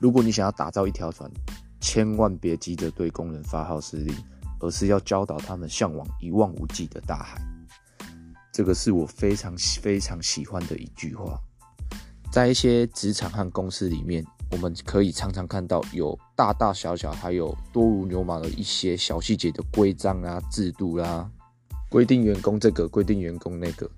[0.00, 1.30] 如果你想要打造一条船，
[1.78, 4.16] 千万别急着对工人发号施令，
[4.58, 7.38] 而是要教导他们向往一望无际的大海。
[8.50, 11.38] 这个是我非常非常喜欢的一句话。
[12.32, 21.30] 在一些职场和公司里面，我们可以常常看到有大大小小，还有多如牛毛的一些小细节的规章啊、制度啦，
[21.90, 23.90] 规定员工这个，规定员工那个，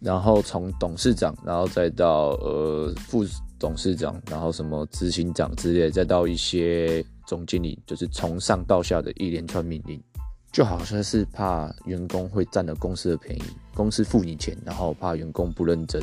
[0.00, 3.24] 然后从董事长，然后再到呃副
[3.58, 10.02] 董事长，然后什么执行长之类，再到一些总经理，就是从上到下的一连串命令，
[10.50, 13.42] 就好像是怕员工会占了公司的便宜，
[13.74, 16.02] 公司付你钱，然后怕员工不认真。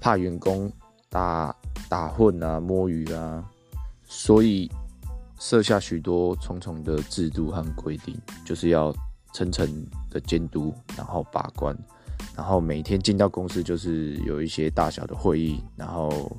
[0.00, 0.70] 怕员工
[1.08, 1.54] 打
[1.88, 3.42] 打混啊、摸鱼啊，
[4.06, 4.70] 所以
[5.38, 8.94] 设下许多重重的制度和规定，就是要
[9.32, 9.66] 层层
[10.10, 11.74] 的监督，然后把关，
[12.36, 16.36] 然后每天进到公司就是有一些大小的会议，然后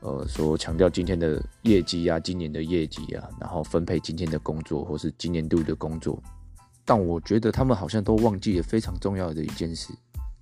[0.00, 6.22] 呃说强调今天的业绩啊、今年的业绩啊，然后分配今天的工作或是今年度的工作。
[6.84, 9.92] 但我觉得他们好像都忘记了非常重要的一件事。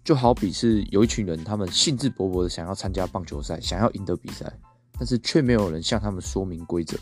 [0.04, 4.52] 就好比是有一群人，他们兴致勃勃的想要参加棒球赛，想要赢得比赛，
[4.96, 6.96] 但是却没有人向他们说明规则。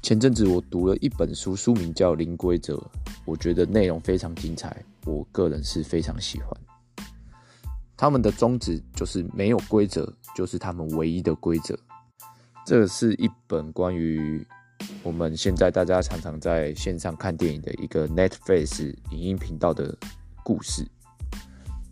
[0.00, 2.74] 前阵子我读了一本书，书名叫《零规则》，
[3.26, 6.48] 我觉得内容非常精彩，我个人是非常喜欢。
[8.02, 11.78] 他们的宗旨就是没有规则，就是他们唯一的规则。
[12.66, 14.44] 这是一本关于
[15.04, 19.96] 我们现在大家常常在线上看电影的一个 Netflix 影音频道的
[20.42, 20.84] 故事。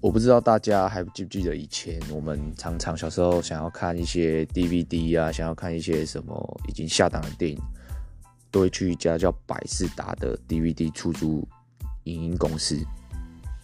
[0.00, 7.62] 我不知道大家还记不记得以前我们常常小时候想要看一些 DVD 啊，想要看一些什么已经下档的电影，
[8.50, 11.46] 都会去一家叫百事达的 DVD 出租
[12.02, 12.76] 影音公司。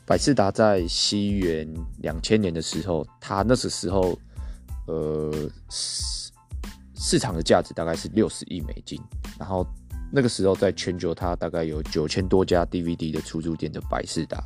[0.06, 1.68] 百事达在西元
[1.98, 4.16] 两千年的时候，它那时时候
[4.86, 5.32] 呃
[5.68, 6.30] 市
[6.94, 9.00] 市场的价值大概是六十亿美金，
[9.38, 9.66] 然后
[10.12, 14.42] 那个时候在全球它大概有九千多家 DVD 的出租店的百事达。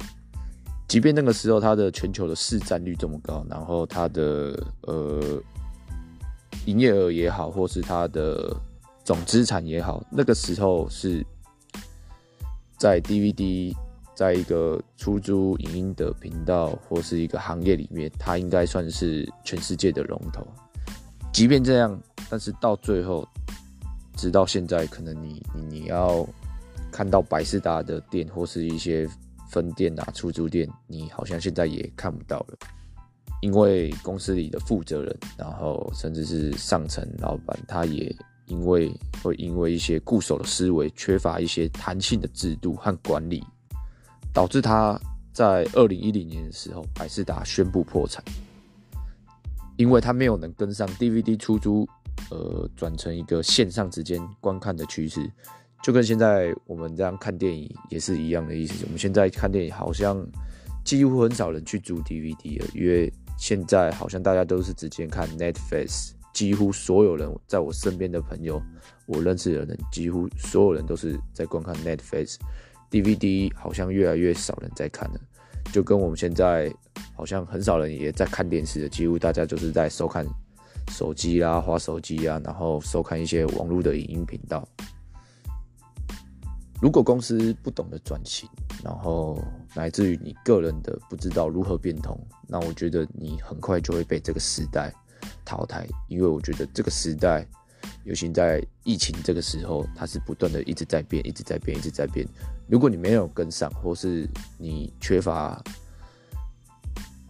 [0.88, 5.40] 即便那个时候它的全球的市占率这么高，然后它的呃
[6.64, 8.56] 营业额也好，或是它的
[9.04, 11.24] 总资产也好，那个时候是
[12.76, 13.72] 在 DVD
[14.20, 20.46] 在一个出租影音的频道或是一个行业里面，它应该算是全世界的龙头。
[21.32, 21.98] 即便这样，
[22.28, 23.26] 但是到最后，
[24.14, 26.28] 直到现在，可能你你要
[26.92, 29.08] 看到百事达的店或是一些。
[29.52, 32.56] 分店啊，出租店，你好像现在也看不到了，
[33.42, 38.14] 因为公司里的负责人，然后甚至是上层老板，他也
[38.46, 43.42] 因为会因为一些固守的思维，缺乏一些弹性的制度和管理，
[44.32, 44.98] 导致他
[45.32, 48.22] 在二零一零年的时候，百事达宣布破产，
[49.76, 51.88] 因为他没有能跟上 DVD 出租，
[52.30, 55.30] 呃，转成一个线上之间观看的趋势。
[55.82, 58.84] 就跟现在我们这样看电影也是一样的意思。
[58.84, 60.22] 我们现在看电影好像
[60.84, 66.10] 几乎很少人去租 DVD 了，因为现在好像大家都是直接看 Netflix。
[66.32, 68.62] 几乎所有人在我身边的朋友，
[69.06, 72.36] 我认识的人，几乎所有人都是在观看 Netflix。
[72.90, 75.20] DVD 好像越来越少人在看了，
[75.72, 76.72] 就跟我们现在
[77.14, 80.26] 好像很少人也在看电视的，几乎大家就是在收看
[80.88, 84.66] 手机啊、花手机啊，然后收看一些网络的影音频道。
[86.82, 88.48] 如果公司不懂得转型，
[88.82, 89.38] 然后
[89.74, 92.18] 乃至于你个人的不知道如何变通，
[92.48, 94.90] 那我觉得你很快就会被这个时代
[95.44, 95.86] 淘汰。
[96.08, 97.46] 因为我觉得这个时代，
[98.04, 102.26] 尤其在疫情这个时候，它是不断的一直在变，一直在变，一直在变。
[102.68, 105.62] 如果你没有跟上，或是你缺乏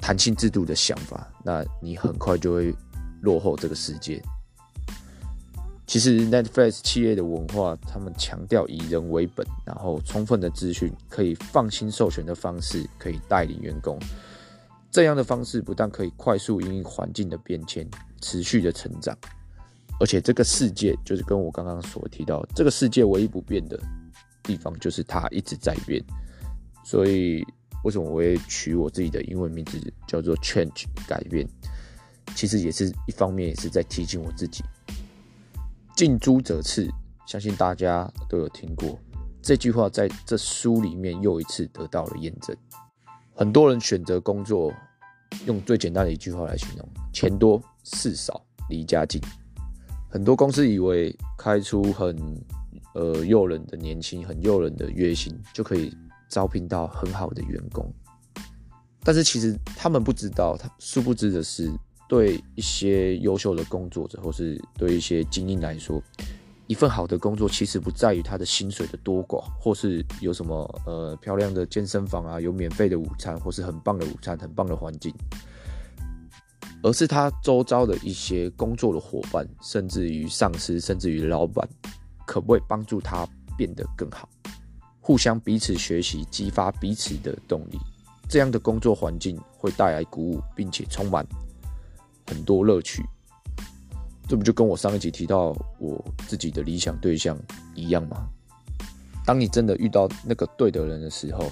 [0.00, 2.75] 弹性制度的想法，那你很快就会
[3.22, 4.22] 落后这个世界。
[5.87, 13.99] 其实 Netflix 企业的文化，他们强调以人为本，然后充分的资讯可以放心授权的方式，可以带领员工。
[14.93, 17.88] 这样的方式不但可以快速应环境的变迁，
[18.20, 19.17] 持续的成长，
[20.00, 23.79] 而且这个世界就是跟我刚刚所提到，这个世界唯一不变的
[24.43, 26.02] 地方就是它一直在变。
[26.82, 27.47] 所以
[27.85, 31.47] 为什么我会取我自己的英文名字叫做 Change 改变？
[32.35, 34.64] 其实也是一方面也是在提醒我自己。
[35.94, 36.88] 近朱者赤，
[37.26, 38.99] 相信大家都有听过
[39.43, 42.56] 这句话，在这书里面又一次得到了验证。
[43.35, 44.73] 很多人选择工作，
[45.44, 49.20] 用最简单的一句话来形容：钱多事少，离家近。
[50.11, 52.17] 很多公司以为开出很
[52.95, 55.97] 呃诱人的年薪、很诱人的月薪，就可以
[56.29, 57.89] 招聘到很好的员工。
[59.05, 61.71] 但是其实他们不知道，他殊不知的是，
[62.09, 66.03] 对一些优秀的工作者，或是对一些精英来说，
[66.67, 75.15] 一份好的工作其实不在于他的薪水的多寡，或是有什么呃漂亮的健身房啊，有免费的午餐，或是很棒的午餐、很棒的环境，
[76.82, 81.69] 而是他周遭的一些工作的伙伴，甚至于上司，甚至于老板，
[82.27, 84.29] 可不可以帮助他变得更好，
[85.00, 87.79] 互相彼此学习，激发彼此的动力，
[88.29, 91.27] 这样的工作环境会带来鼓舞，并且充满。
[92.27, 93.03] 很多乐趣，
[94.29, 97.37] 这不就跟我上一集提到我自己的理想对象
[97.75, 98.29] 一样吗？
[99.26, 101.50] 当你真的遇到那个对的人的时候，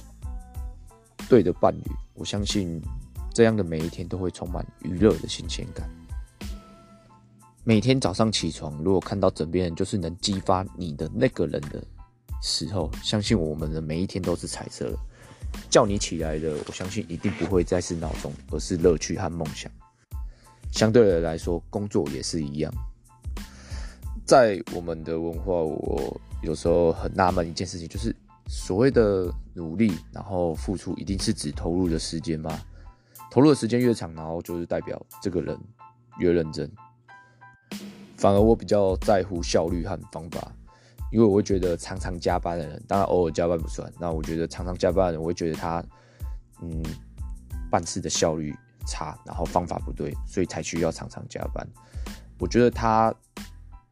[1.29, 1.83] 对的伴侣，
[2.15, 2.81] 我相信
[3.39, 5.89] 这样的每一天都会充满娱乐的新鲜感。
[7.63, 11.81] 每天早上起床，如果看到枕边人就是能激发你的那个人的
[12.43, 14.99] 时候，相信我们的每一天都是彩色的。
[15.71, 19.71] 叫你起来的，我相信一定不会再是闹钟，而是乐趣和梦想。
[20.73, 22.75] 相对的来说，工作也是一样。
[24.27, 28.13] 在我们的文化，我有时候很纳闷一件事情，就是
[28.49, 32.61] 所谓的努力，然后付出，一定是指投入的时间吗？
[33.31, 35.59] 投入的时间越长，然后就是代表这个人
[36.19, 36.71] 越认真。
[38.17, 40.53] 反而我比较在乎效率和方法，
[41.13, 43.93] 因为我会觉得常常加班的人，当然偶尔加班不算。
[43.99, 45.85] 那我觉得常常加班的人，我会觉得他，
[46.61, 46.83] 嗯，
[47.71, 48.55] 办事的效率。
[48.91, 51.69] 差，然后方法不对，所以才需要常常加班。
[52.39, 53.15] 我觉得他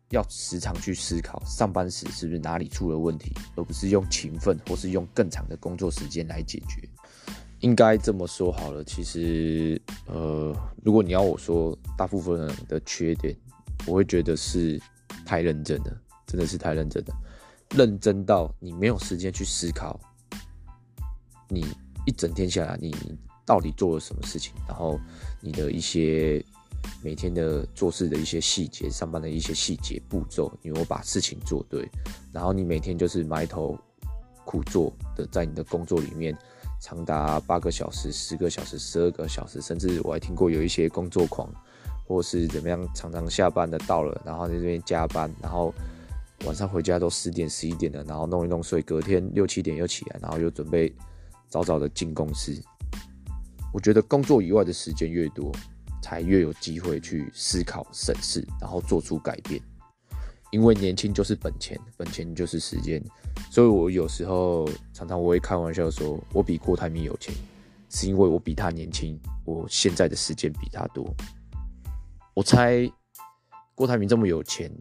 [0.08, 6.88] 要时常去思考上班时是不是哪里出了问题，而不是用勤奋或是用更长的工作时间来解决。
[7.60, 13.36] 应该这么说好了，其实，呃，如果你要我说大部分人的缺点，
[13.86, 14.80] 我会觉得是
[15.24, 17.14] 太认真了，真的是太认真了，
[17.74, 19.98] 认真到你没有时间去思考，
[21.48, 21.66] 你
[22.06, 22.94] 一整天下来，你。
[23.46, 24.52] 到底做了什么事情？
[24.66, 24.98] 然后
[25.40, 26.44] 你的一些
[27.00, 31.88] 每天的做事的一些细节，上班的一些细节步骤，你有把事情做对。
[32.32, 33.78] 然后你每天就是埋头
[34.44, 36.36] 苦做的，在你的工作里面
[36.80, 41.48] 长达八个小时、十个小时、十二个小时，甚至我还听过有一些工作狂，
[42.06, 45.72] 或是怎么样，常常下班的到了，然后在这边加班，然后
[46.44, 50.94] 晚上回家都十点、十一点了，然后弄一弄睡，隔天六七点又起来，然后又准备
[51.48, 52.52] 早早的进公司。
[53.72, 55.50] 我觉得工作以外的时间越多，
[56.02, 59.60] 才越有机会去思考、审视，然后做出改变。
[60.56, 63.02] 因为年轻就是本钱，本钱就是时间。
[63.50, 67.34] 所以我有时候常常我会开玩笑说，我比郭台铭有钱，
[67.90, 71.14] 是因为我比他年轻，我现在的时间比他多。
[72.32, 72.90] 我猜
[73.74, 74.72] 郭台铭这么有钱，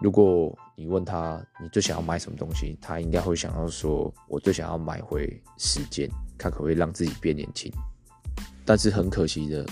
[0.00, 6.08] 如果你问他你最想要买什么东西，他应该会想要说，我最想要买回时间。
[6.38, 7.70] 看可不可以让自己变年轻，
[8.64, 9.66] 但是很可惜的，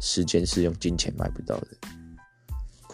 [0.00, 1.68] 时间是用金钱买不到的。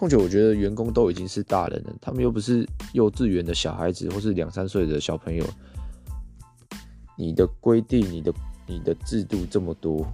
[0.00, 5.44] 况且我觉得员工都已经是大人了，他们又不是幼稚园的小孩子或是两三岁的小朋友。
[7.18, 8.32] 你的规定、你的、
[8.66, 10.10] 你的制度这么多，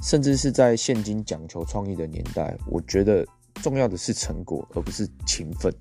[0.00, 5.74] 甚至是在现今讲求创意的年代，我觉得重要的是成果，而不是勤奋。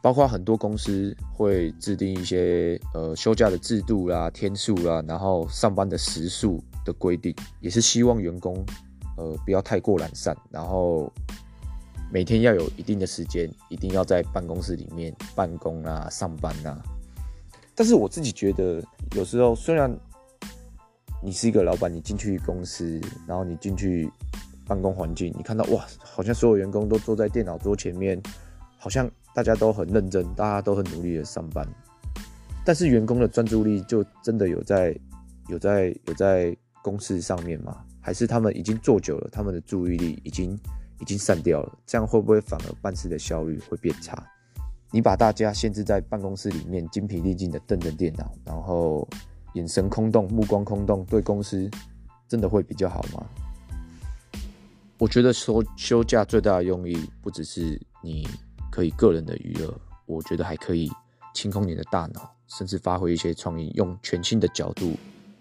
[0.00, 8.64] 包括很多公司会制定一些呃休假的制度啦、天数啦，然后上班的时数的规定，也是希望员工
[9.18, 11.12] 呃不要太过懒散，然后
[12.10, 16.82] 每天要有一定的时间，一定要在办公室里面办公啊、上班啊。
[17.74, 18.82] 但是我自己觉得，
[19.16, 19.90] 有时候虽然
[21.22, 24.10] 你是一个老板，你进去公司，然后你进去
[24.66, 28.20] 办公环境，你看到哇，好像所有员工都坐在电脑桌前面，
[28.78, 29.10] 好像。
[29.32, 31.64] 大家都很认真，大家都很努力的上班，
[32.64, 34.92] 但是员工的专注力就真的有在
[35.46, 37.84] 有在有在公司上面吗？
[38.00, 40.58] 还是他们已经做久了，他们的注意力已经
[41.00, 41.78] 已经散掉了？
[41.86, 44.24] 这样会不会反而办事的效率会变差？
[44.92, 49.08] 你把大家限制在办公室里面，精疲力尽的瞪着电脑，然后
[49.54, 51.68] 眼神空洞、目光空洞，对公司
[52.28, 53.26] 真的会比较好吗？
[54.98, 58.28] 我觉得说休假最大的用意不只是你。
[58.72, 59.74] 可以个人的娱乐，
[60.06, 60.88] 我觉得还可以
[61.34, 64.92] 清空你的大脑，甚至发挥一些创意，用全新的角度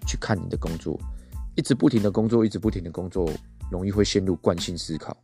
[0.07, 0.99] 去看你的工作。
[1.55, 3.29] 一直不停的工作，一直不停的工作，
[3.69, 5.15] 容易会陷入惯性思考。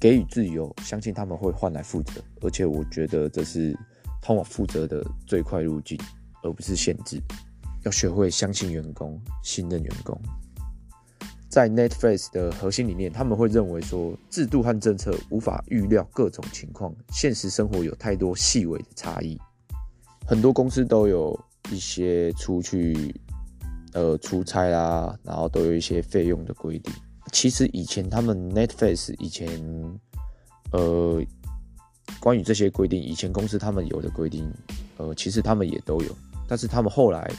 [0.00, 3.76] 给予自由，相信他们会换来负责，而且我觉得这是
[4.22, 5.98] 通往负责的最快路径，
[6.42, 7.20] 而不是限制。
[7.84, 10.20] 要学会相信员工，信任员工。
[11.48, 19.38] 在 Netflix 的核心理念，他们会认为说，制度和政策无法预料各种情况，现实生活有太多细微的差异。
[20.26, 21.38] 很多公司都有
[21.70, 23.14] 一些出去
[23.94, 26.92] 呃出差啦，然后都有一些费用的规定。
[27.32, 29.48] 其实以前他们 Netflix 以前，
[30.72, 31.22] 呃，
[32.20, 34.50] 关于这些规定，以前公司他们有的规定，
[34.96, 36.16] 呃，其实他们也都有，
[36.48, 37.30] 但是他们后来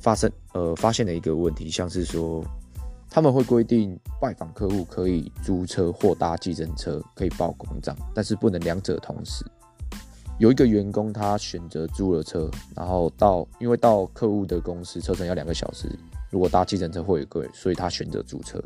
[0.00, 2.44] 发生呃发现了一个问题，像是说
[3.10, 9.44] 他们会规定拜访客户可以租车或搭计程车，可以报公账，但是不能两者同时。
[10.38, 15.88] 有一个员工他选择租了车，然后到因为到客户的公司车程要两个小时。
[16.36, 18.62] 如果搭计程车会贵，所以他选择租车。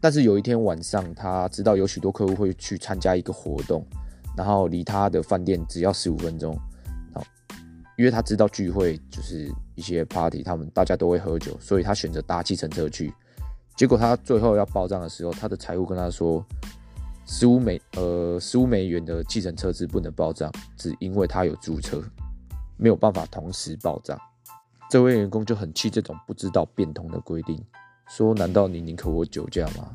[0.00, 3.86] 但是有一天晚上，他知道有许多客户会去参加一个活动，
[4.36, 6.58] 然后离他的饭店只要十五分钟。
[7.14, 7.22] 好，
[7.96, 13.14] 因为他知道聚会就是一些 party，他们大家都会喝酒，所以他选择搭计程车去。
[13.76, 16.44] 结果他最后要报账的时候，他的财务跟他说，
[17.26, 22.02] 十五美呃十五美元的计程车资不能报账，只因为他有租车，
[22.76, 24.18] 没有办法同时报账。
[24.90, 27.62] 这位员工就很气这种不知道变通的规定，
[28.08, 29.94] 说：“难道你宁可我酒驾吗？”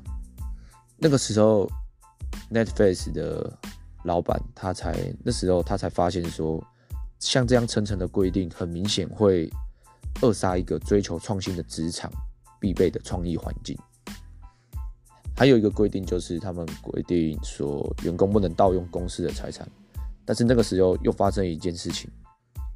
[0.97, 1.67] 那个时候
[2.51, 3.51] ，Netflix 的
[4.03, 6.63] 老板他才那时候他才发现说，
[7.17, 9.51] 像这样层层的规定，很明显会
[10.21, 12.12] 扼杀一个追求创新的职场
[12.59, 13.75] 必备的创意环境。
[15.35, 19.67] 还有一个规定就是，他们规定说员工不能盗用公司的财产，
[20.23, 22.07] 但是那个时候又发生一件事情。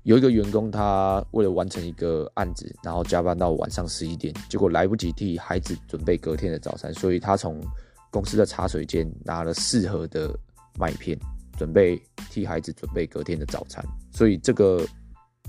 [0.07, 7.61] 有一个员工，他为了完成一个案子，然后加班到晚上十一点，结果来不及替孩子准备隔天的早餐，所以他从
[8.09, 10.33] 公司的茶水间拿了四盒的
[10.79, 11.19] 麦片，
[11.57, 13.85] 准备替孩子准备隔天的早餐。
[14.13, 14.81] 所以这个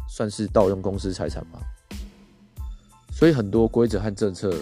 [0.09, 1.61] 算是盗用公司财产吗？
[3.13, 4.53] 所以很多规则和政策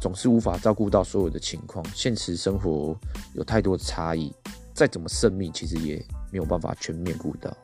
[0.00, 2.98] 总是无法照顾到所有的情况，现实生活
[3.34, 4.34] 有太多的差异，
[4.74, 7.56] 再怎么慎密，其实也没有办法全面顾到。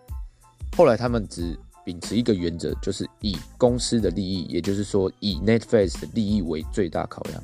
[0.76, 7.42] 后来他们只秉持一个原则，就是以公司的利益，也就是说以 Netflix 的利益为最大考量。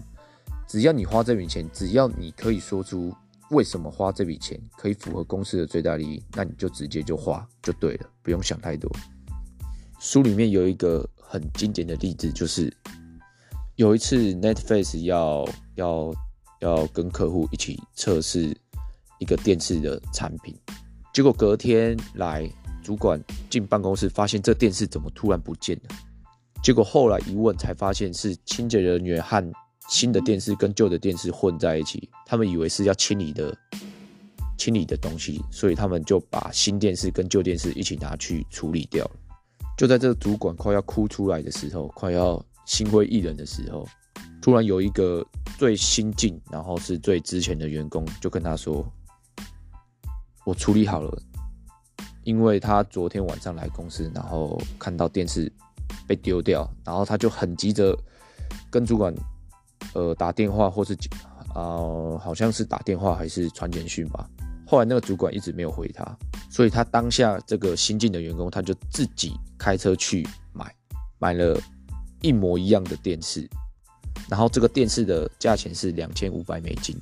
[0.69, 3.11] 只要你花这笔钱，只要你可以说出
[3.51, 8.91] 为什么花这笔钱可以符合公司的最大利益，那你就直接就花就对了，不用想太多。
[9.99, 12.71] 书里面有一个很经典的例子，就是
[13.77, 16.15] 有一次 Netflix 要要
[16.61, 18.55] 要跟客户一起测试
[19.19, 20.55] 一个电视的产品，
[21.15, 22.47] 结果隔天来。
[22.83, 25.97] 主管进办公室，发现这电视怎么突然不见了？
[26.63, 29.53] 结果后来一问，才发现是清洁人员和
[29.89, 33.57] 新的电视跟旧的电视混在一起，他们以为是要清理的
[34.57, 39.11] 清理的东西，所以他们就把新电视跟旧电视一起拿去处理掉了。
[39.77, 43.89] 就在这个主管快要哭出来的时候，快要心灰意冷的时候，
[44.41, 45.27] 突然有一个
[45.59, 48.87] 最新进，然后是最之前的员工就跟他说
[50.47, 51.21] ：“我处理好了。”
[52.25, 55.53] 因为他昨天晚上来公司，然后看到电视
[56.07, 57.97] 被丢掉，然后他就很急着
[58.71, 59.15] 跟主管
[59.95, 60.97] 呃打电话，或是
[61.55, 64.29] 啊好像是打电话还是传简讯吧。
[64.67, 66.17] 后来那个主管一直没有回他，
[66.51, 70.75] 所以他当下这个新进的员工他就自己开车去买，
[71.19, 71.61] 买了
[72.21, 73.47] 一模一样的电视，
[74.31, 76.97] 然后这个电视的价钱是两千五百美金。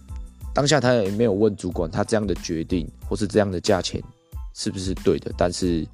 [0.52, 4.02] 当下他也没有问主管他这样的决定或是这样的价钱。
[4.54, 5.32] 是不是对的？
[5.36, 5.86] 但是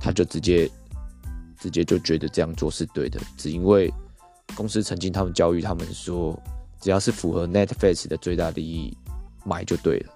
[0.00, 0.70] 他就直接
[1.58, 3.92] 直接就觉得这样做是对的，只因为
[4.54, 6.40] 公司曾经他们教育他们说，
[6.80, 8.96] 只要是符合 Netflix 的最大利益，
[9.44, 10.12] 买就对了。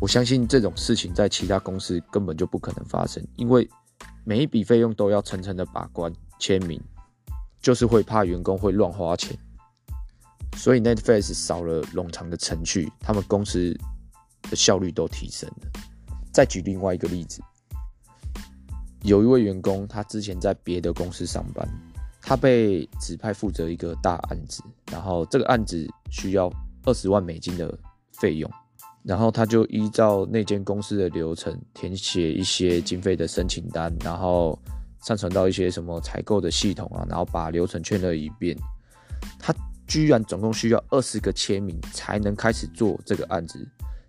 [0.00, 3.68] 我相信这种事情在其他公司根本就不可能发生，因为
[4.24, 6.80] 每一笔费用都要层层的把关签名，
[7.60, 9.36] 就是会怕员工会乱花钱，
[10.56, 13.76] 所以 Netflix 少了冗长的程序，他们公司
[14.42, 15.80] 的效率都提升了。
[16.32, 17.40] 再举另外一个例子，
[19.02, 21.68] 有一位员工，他之前在别的公司上班，
[22.20, 26.50] 他被指派负责一个大案子，然后这个案子需要
[26.84, 27.76] 二十万美金的
[28.12, 28.50] 费用，
[29.02, 34.58] 然后他就依照那间公司的流程填写一些经费的申请单，然后
[35.02, 38.56] 上传到一些什么采购的系统啊，然后把流程确认一遍，
[39.38, 39.54] 他
[39.86, 43.66] 居然总共需要二十个签名才能开始做这个案子。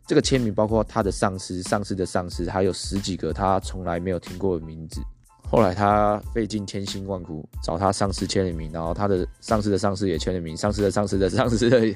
[0.09, 4.99] 这个签名包括他的上司、上司的上司，还有十几个他从来没有听过的名字。
[5.47, 11.95] 后来他费尽千辛万苦找他上司签了名，然后他的上司的上司也签了名，上司的上司的上司的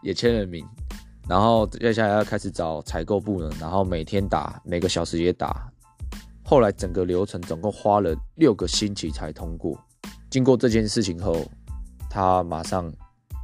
[0.00, 0.66] 也签了名。
[1.28, 5.70] 然后接下来要开始找采购部了，然后每天打，每个小时也打。
[6.42, 9.78] 后来整个流程总共花了六个星期才通过。
[10.30, 11.44] 经过这件事情后，
[12.08, 12.90] 他马上。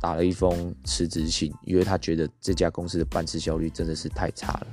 [0.01, 4.67] 打了一封辞职信，因为他觉得这家公司的办事效率真的是太差了，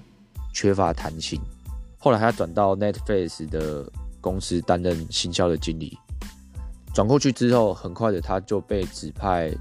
[0.54, 1.42] 缺乏弹性。
[1.98, 3.90] 后来他转到 Netflix 的
[4.20, 5.98] 公司担任行销的经理。
[6.94, 9.52] 转过去之后，很快的他就被指派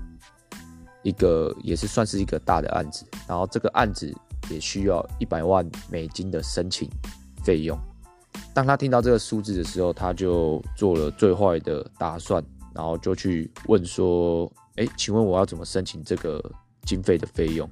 [1.03, 4.13] 一个也是算是一个大的案子，然后这个案子
[4.51, 6.91] 也需要一百万美金的申请
[7.43, 7.79] 费用。
[8.53, 16.43] 当他听到这个数字的时候，他就做了最坏的打算，然后就去问说：“哎，请问我要怎么申请这个
[16.85, 17.69] 经费的费用？”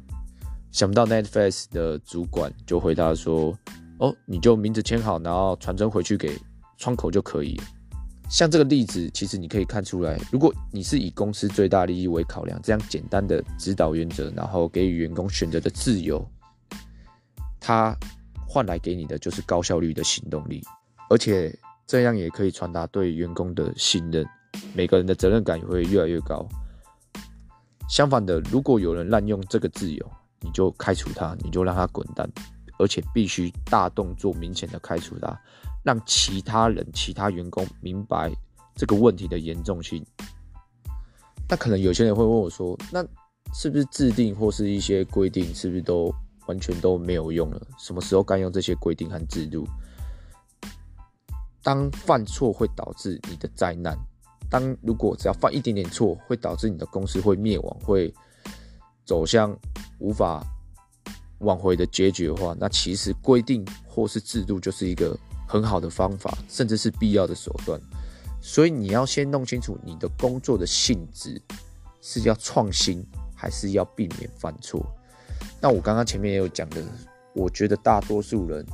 [0.73, 3.57] 想不到 Netflix 的主管就回答说
[3.99, 6.38] ：“哦，你就名字签好，然后传真回去给
[6.78, 7.61] 窗口就可以。”
[8.30, 16.25] 像这个例子，其实你可以看出来，如果你是以公司最大利益为考量，这样简单的指导原则，然后给予员工选择的自由，
[17.59, 17.92] 他
[18.47, 20.62] 换来给你的就是高效率的行动力，
[21.09, 21.52] 而且
[21.88, 24.25] 这样也可以传达对员工的信任，
[24.75, 26.47] 每个人的责任感也会越来越高。
[27.90, 32.30] 相反的，如果有人滥用这个自由，你就开除他，你就让他滚蛋，
[32.78, 35.37] 而且必须大动作、明显的开除他。
[35.82, 38.30] 让其他人、其他员工明白
[38.76, 40.06] 这个问题的严重性。
[41.49, 43.04] 那可能有些人会问我说：“那
[43.54, 46.14] 是不是制定或是一些规定，是不是都
[46.47, 47.61] 完全都没有用了？
[47.76, 49.66] 什么时候该用这些规定和制度？
[51.61, 53.99] 当犯错会导致你的灾难，
[54.50, 58.12] 当如果只要犯一点点错，会导致你的公司会灭亡，会
[59.04, 59.57] 走向
[60.00, 60.45] 无法
[61.38, 65.16] 挽回的结局的话，那其实规定或是制度就是一个。”
[65.50, 67.80] 很好的方法，甚至是必要的手段，
[68.40, 71.42] 所以你要先弄清楚你的工作的性质
[72.00, 73.04] 是要创新，
[73.35, 74.80] 还是要避免犯错。
[75.61, 76.80] 那我刚刚前面也有讲的，
[77.35, 78.64] 我觉得大多数人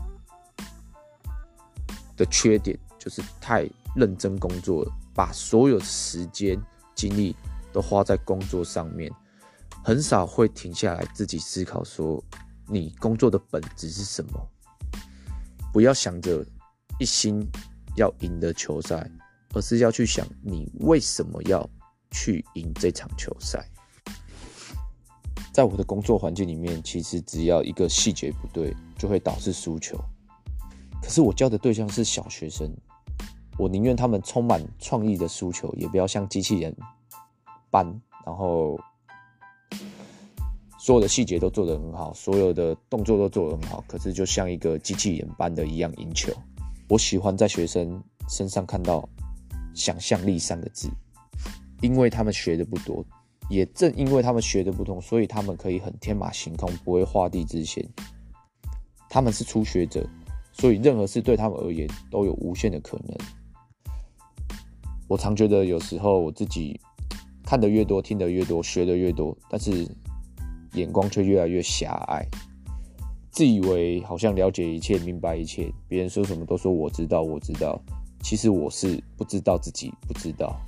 [2.14, 6.56] 的缺点就是太认真工作了，把所有时间
[6.94, 7.34] 精力
[7.72, 9.10] 都花在工作上面，
[9.82, 12.22] 很少会停下来自己思考说
[12.68, 14.48] 你工作的本质是什么，
[15.72, 16.46] 不要想着。
[16.98, 17.46] 一心
[17.94, 19.06] 要赢得球赛，
[19.52, 21.68] 而是要去想你为什么要
[22.10, 23.68] 去赢这场球赛。
[25.52, 30.02] 在我的工作环境里面，其实只要一个细节不对，就会导致输球。
[31.02, 32.74] 可是我教的对象是小学生，
[33.58, 36.76] 我宁愿他们充满创意的输球，也不要像机器人
[37.70, 37.86] 般，
[38.24, 38.78] 然后
[40.78, 46.32] 所有的细节都做得很好，所有的动作都做得很好，可是就像一个机器人般的一样赢球。
[46.88, 49.08] 我喜欢在学生身上看到
[49.74, 50.88] “想象力”三个字，
[51.80, 53.04] 因为他们学的不多，
[53.48, 57.84] 也正因为他们学的不同，所以他们可以很天马行空，不会画地自限。
[59.08, 60.06] 他们是初学者，
[60.52, 63.16] 所以任何事对他们而言都有无限的可能。
[65.08, 66.80] 我常觉得有时候我自己
[67.44, 69.86] 看得越多，听得越多，学得越多，但是
[70.72, 72.26] 眼光却越来越狭隘。
[73.30, 77.80] 自以为好像了解一切、明白一切，别人说什么都说我知道，我知道。
[78.22, 80.58] 其实我是不知道自己不知道。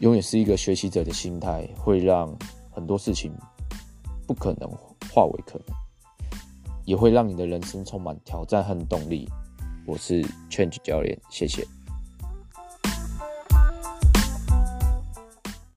[0.00, 2.36] 永远是一个学习者的心态，会让
[2.70, 3.32] 很多事情
[4.26, 4.68] 不可能
[5.12, 5.76] 化为可能，
[6.84, 9.26] 也会让你的人生充满挑战和动力。
[9.86, 11.66] 我是 Change 教练，谢谢。